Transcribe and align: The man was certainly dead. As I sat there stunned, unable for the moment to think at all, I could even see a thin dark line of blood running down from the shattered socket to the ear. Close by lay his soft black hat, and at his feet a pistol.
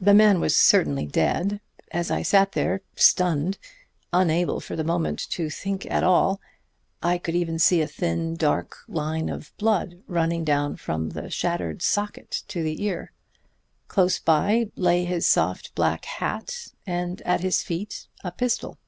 The 0.00 0.14
man 0.14 0.40
was 0.40 0.56
certainly 0.56 1.04
dead. 1.04 1.60
As 1.92 2.10
I 2.10 2.22
sat 2.22 2.52
there 2.52 2.80
stunned, 2.96 3.58
unable 4.10 4.58
for 4.58 4.74
the 4.74 4.82
moment 4.84 5.18
to 5.32 5.50
think 5.50 5.84
at 5.90 6.02
all, 6.02 6.40
I 7.02 7.18
could 7.18 7.34
even 7.34 7.58
see 7.58 7.82
a 7.82 7.86
thin 7.86 8.36
dark 8.36 8.78
line 8.88 9.28
of 9.28 9.54
blood 9.58 10.00
running 10.06 10.44
down 10.46 10.76
from 10.76 11.10
the 11.10 11.28
shattered 11.28 11.82
socket 11.82 12.42
to 12.48 12.62
the 12.62 12.82
ear. 12.82 13.12
Close 13.86 14.18
by 14.18 14.70
lay 14.76 15.04
his 15.04 15.26
soft 15.26 15.74
black 15.74 16.06
hat, 16.06 16.68
and 16.86 17.20
at 17.26 17.42
his 17.42 17.62
feet 17.62 18.06
a 18.24 18.32
pistol. 18.32 18.78